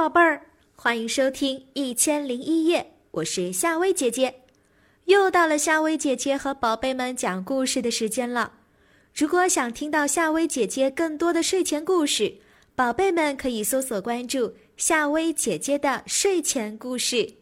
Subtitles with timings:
[0.00, 0.46] 宝贝儿，
[0.76, 4.44] 欢迎收听《一千零一夜》，我是夏薇姐姐。
[5.04, 8.54] 又到了夏薇姐姐和宝贝们讲故事的时间了。
[9.14, 12.36] 如果想听到夏薇姐姐更多的睡前故事，
[12.74, 17.34] 宝贝们可以搜索关注夏薇姐姐的睡前故事。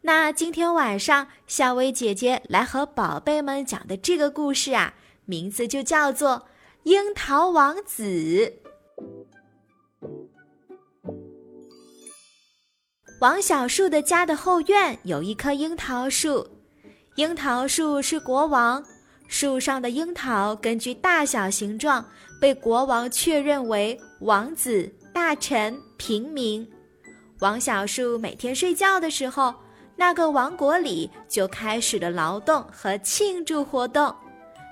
[0.00, 4.94] 那今天晚上，夏薇姐姐来和宝贝们讲的这个故事啊，
[5.26, 6.30] 名字就叫做
[6.84, 8.02] 《樱桃王子》。
[13.20, 16.46] 王小树的家的后院有一棵樱桃树，
[17.16, 18.82] 樱桃树是国王，
[19.28, 22.02] 树上的樱桃根据大小形状
[22.40, 26.66] 被国王确认为王子、大臣、平民。
[27.40, 29.54] 王小树每天睡觉的时候，
[29.96, 34.14] 那个王国里就开始了劳动和庆祝活动。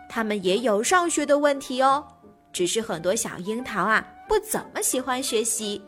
[0.09, 2.03] 他们也有上学的问题哦，
[2.51, 5.83] 只是很多小樱桃啊不怎么喜欢学习。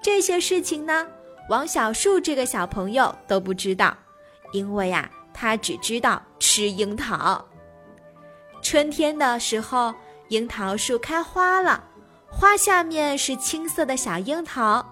[0.00, 1.06] 这些事情呢？
[1.48, 3.94] 王小树这个小朋友都不知道，
[4.52, 7.44] 因为呀，他只知道吃樱桃。
[8.62, 9.94] 春天的时候，
[10.28, 11.84] 樱桃树开花了，
[12.30, 14.84] 花下面是青色的小樱桃。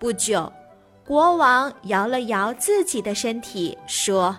[0.00, 0.52] 不久，
[1.06, 4.36] 国王摇了摇自己的身体，说：“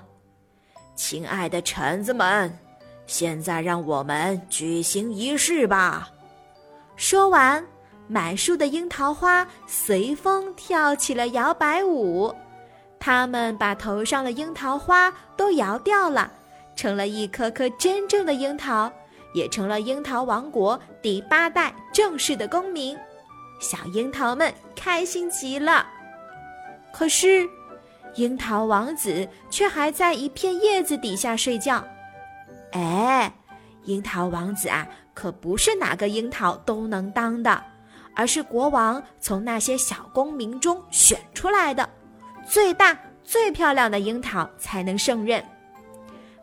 [0.94, 2.60] 亲爱的臣子们，
[3.08, 6.10] 现在让我们举行仪式吧。”
[6.98, 7.66] 说完。
[8.12, 12.34] 满树的樱桃花随风跳起了摇摆舞，
[13.00, 16.32] 它们把头上的樱桃花都摇掉了，
[16.76, 18.92] 成了一颗颗真正的樱桃，
[19.36, 22.98] 也成了樱桃王国第八代正式的公民。
[23.62, 25.86] 小樱桃们开心极了。
[26.92, 27.48] 可是，
[28.16, 31.86] 樱桃王子却还在一片叶子底下睡觉。
[32.72, 33.32] 哎，
[33.84, 37.64] 樱桃王子啊，可不是哪个樱桃都能当的。
[38.20, 41.90] 而是国王从那些小公民中选出来的，
[42.46, 45.42] 最大最漂亮的樱桃才能胜任。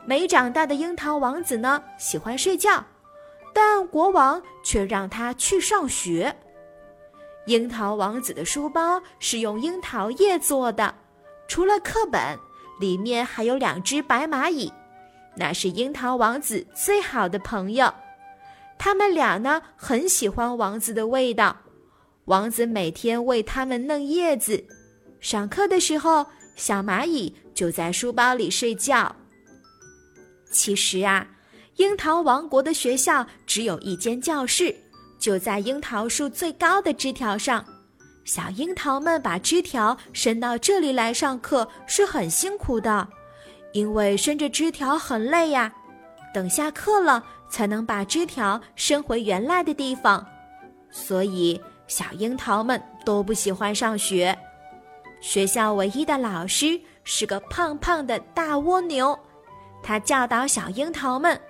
[0.06, 2.82] 没长大的樱桃王子呢，喜欢睡觉，
[3.52, 6.34] 但国王却让他去上学。
[7.44, 10.94] 樱桃王子的书包是用樱桃叶做的，
[11.46, 12.38] 除了课本，
[12.80, 14.72] 里面还有两只白蚂蚁，
[15.36, 17.92] 那是樱桃王子最好的朋友。
[18.78, 21.54] 他们俩呢，很喜欢王子的味道。
[22.26, 24.62] 王子每天为他们弄叶子，
[25.20, 26.26] 上课的时候，
[26.56, 29.14] 小蚂蚁就在书包里睡觉。
[30.50, 31.24] 其实啊，
[31.76, 34.74] 樱桃王国的学校只有一间教室，
[35.20, 37.64] 就在樱桃树最高的枝条上。
[38.24, 43.06] 小樱桃们把枝条伸到这里来上课是很辛苦的，
[43.72, 45.72] 因为伸着枝条很累呀。
[46.34, 50.26] 等下课了，才能把枝条伸回原来的地方，
[50.90, 51.60] 所以。
[51.86, 54.36] 小樱桃们都不喜欢上学，
[55.20, 59.18] 学校唯一的老师是个胖胖的大蜗牛，
[59.82, 61.40] 他教导小樱桃们：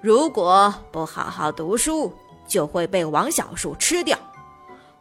[0.00, 2.12] 如果不好好读书，
[2.46, 4.18] 就会被王小树吃掉。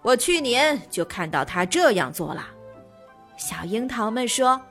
[0.01, 2.47] 我去年就看到他这样做了。
[3.37, 4.61] 小樱桃们说：“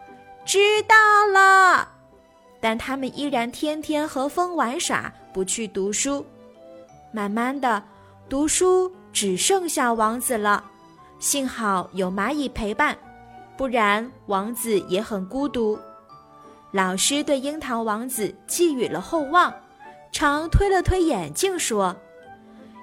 [0.46, 0.94] 知道
[1.32, 1.88] 了。”
[2.60, 6.24] 但他们依然天天和风玩耍，不去读书。
[7.12, 7.82] 慢慢的，
[8.28, 8.90] 读书。
[9.14, 10.62] 只剩下王子了，
[11.20, 12.98] 幸好有蚂蚁陪伴，
[13.56, 15.78] 不然王子也很孤独。
[16.72, 19.54] 老师对樱桃王子寄予了厚望，
[20.10, 21.94] 常推了推眼镜说：“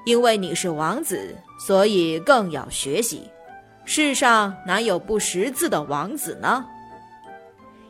[0.05, 3.29] 因为你是王子，所以更要学习。
[3.83, 6.65] 世上哪有不识字的王子呢？”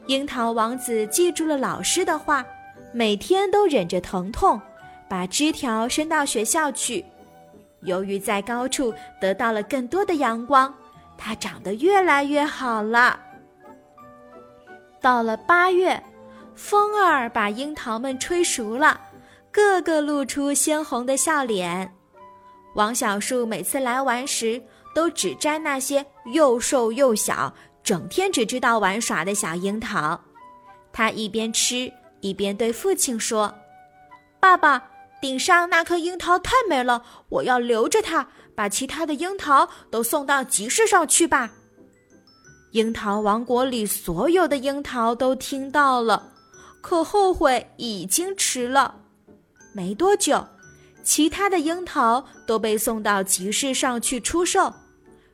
[0.08, 2.44] 樱桃王子记住了老师的话，
[2.92, 4.60] 每天都忍着疼痛，
[5.08, 7.06] 把枝条伸到学校去。
[7.84, 10.74] 由于在高处得到了更多的阳光，
[11.18, 13.20] 它长得越来越好了。
[15.02, 16.02] 到了八月，
[16.56, 19.02] 风儿把樱桃们吹熟了，
[19.52, 21.92] 个个露出鲜红的笑脸。
[22.76, 24.62] 王小树每次来玩时，
[24.94, 27.54] 都只摘那些又瘦又小、
[27.84, 30.20] 整天只知道玩耍的小樱桃。
[30.94, 33.54] 他一边吃一边对父亲说
[34.40, 34.84] ：“爸爸。”
[35.22, 41.52] 顶上那颗樱桃太美了，我要留着它，把其他的樱桃都送到集市上去吧。
[42.72, 46.32] 樱桃王国里所有的樱桃都听到了，
[46.82, 48.96] 可后悔已经迟了。
[49.74, 50.46] 没多久，
[51.04, 54.74] 其他的樱桃都被送到集市上去出售，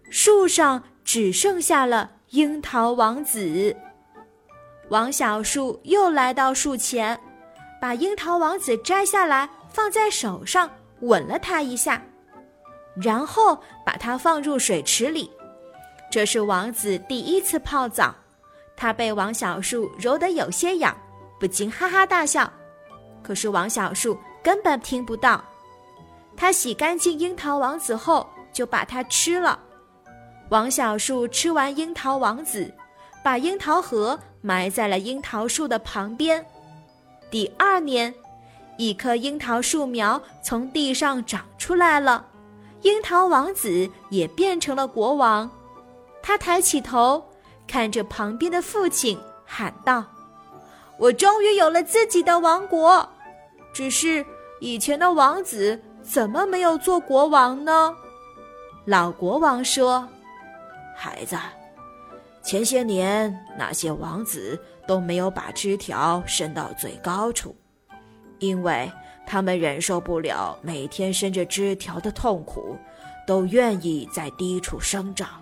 [0.09, 3.75] 树上只剩下了樱桃王子。
[4.89, 7.19] 王小树又来到树前，
[7.79, 9.49] 把樱桃王子摘下来。
[9.77, 10.67] 放在手上，
[11.01, 12.01] 吻了它一下，
[12.99, 15.29] 然后把它放入水池里，
[16.09, 18.15] 这是王子第一次泡澡，
[18.75, 20.97] 他被王小树揉得有些痒，
[21.39, 22.51] 不禁哈哈大笑。
[23.21, 25.45] 可是王小树根本听不到。
[26.35, 29.59] 他洗干净樱桃王子后，就把它吃了。
[30.49, 32.73] 王小树吃完樱桃王子，
[33.23, 36.43] 把樱桃核埋在了樱桃树的旁边。
[37.29, 38.11] 第二年，
[38.77, 42.25] 一棵樱桃树苗从地上长出来了，
[42.81, 45.49] 樱桃王子也变成了国王。
[46.21, 47.23] 他抬起头，
[47.67, 50.03] 看着旁边的父亲，喊道
[50.97, 53.07] ：“我终于有了自己的王国。
[53.73, 54.25] 只是
[54.59, 57.95] 以前的王子怎么没有做国王呢？”
[58.85, 60.07] 老国王说
[60.95, 61.35] ：“孩子，
[62.43, 67.55] 前些年那些王子都没有把枝条伸到最高处，
[68.39, 68.91] 因为
[69.25, 72.77] 他们忍受不了每天伸着枝条的痛苦，
[73.25, 75.41] 都愿意在低处生长。”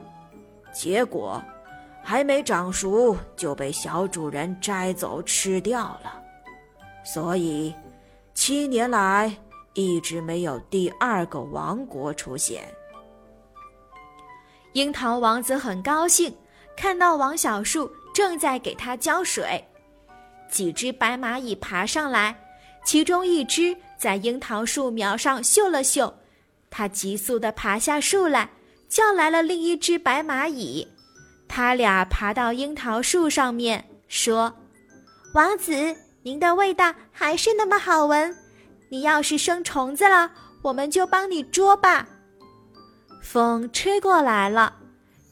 [0.73, 1.41] 结果，
[2.03, 6.21] 还没长熟就被小主人摘走吃掉了，
[7.03, 7.73] 所以
[8.33, 9.33] 七年来
[9.73, 12.63] 一直没有第二个王国出现。
[14.73, 16.35] 樱桃王子很高兴，
[16.75, 19.63] 看到王小树正在给他浇水，
[20.49, 22.37] 几只白蚂蚁爬上来，
[22.85, 26.13] 其中一只在樱桃树苗上嗅了嗅，
[26.69, 28.49] 它急速地爬下树来。
[28.87, 30.87] 叫来了另一只白蚂蚁，
[31.47, 34.53] 他俩爬到樱桃树上面，说
[35.33, 35.73] ：“王子，
[36.21, 38.33] 您的味道还是那么好闻。
[38.89, 42.07] 你要是生虫子了，我们就帮你捉吧。”
[43.21, 44.73] 风吹过来了，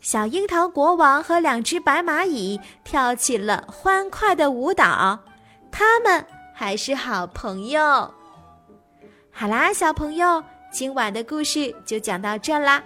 [0.01, 5.17] 小樱桃国王和两只白蚂蚁跳起了欢快的舞蹈，
[5.71, 7.81] 他们还是好朋友。
[9.31, 12.83] 好啦，小朋友，今晚的故事就讲到这啦。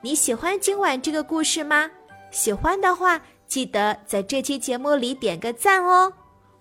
[0.00, 1.90] 你喜欢今晚这个故事吗？
[2.30, 6.12] 喜欢的话，记得在这期节目里点个赞哦。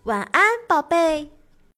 [0.04, 1.41] 晚安，宝贝。